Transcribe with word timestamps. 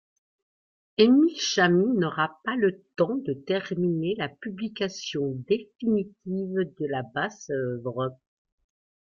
Émile 0.97 1.39
Chami 1.39 1.95
n'aura 1.95 2.41
pas 2.43 2.55
le 2.55 2.83
temps 2.97 3.17
de 3.17 3.33
terminer 3.33 4.15
la 4.17 4.29
publication 4.29 5.35
définitive 5.47 6.57
de 6.79 6.87
la 6.91 7.03
Basse-Œuvre. 7.13 8.17